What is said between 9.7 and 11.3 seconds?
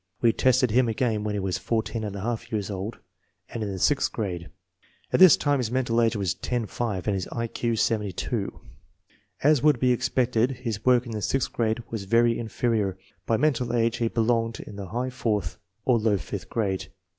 be expected, his work in the